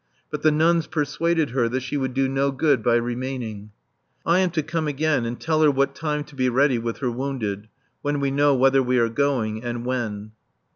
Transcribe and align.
But 0.31 0.41
the 0.41 0.49
nuns 0.49 0.87
persuaded 0.87 1.51
her 1.51 1.69
that 1.69 1.81
she 1.81 1.95
would 1.95 2.15
do 2.15 2.27
no 2.27 2.49
good 2.49 2.81
by 2.81 2.95
remaining. 2.95 3.69
I 4.25 4.39
am 4.39 4.49
to 4.49 4.63
come 4.63 4.87
again 4.87 5.25
and 5.25 5.39
tell 5.39 5.61
her 5.61 5.69
what 5.69 5.93
time 5.93 6.23
to 6.23 6.35
be 6.35 6.49
ready 6.49 6.79
with 6.79 6.97
her 7.01 7.11
wounded, 7.11 7.67
when 8.01 8.19
we 8.19 8.31
know 8.31 8.55
whether 8.55 8.81
we 8.81 8.97
are 8.97 9.09
going 9.09 9.63
and 9.63 9.85
when. 9.85 10.31